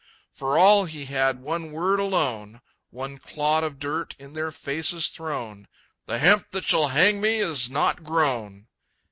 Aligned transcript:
For 0.33 0.57
all 0.57 0.85
he 0.85 1.05
had 1.05 1.43
one 1.43 1.71
word 1.71 1.99
alone, 1.99 2.59
One 2.89 3.19
clod 3.19 3.63
of 3.63 3.77
dirt 3.77 4.15
in 4.17 4.33
their 4.33 4.49
faces 4.49 5.09
thrown, 5.09 5.67
"The 6.07 6.17
hemp 6.17 6.49
that 6.53 6.63
shall 6.63 6.87
hang 6.87 7.21
me 7.21 7.37
is 7.37 7.69
not 7.69 8.03
grown!" 8.03 8.65